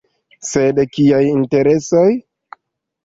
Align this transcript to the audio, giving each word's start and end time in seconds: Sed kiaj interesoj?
Sed 0.51 0.79
kiaj 0.95 1.21
interesoj? 1.33 2.09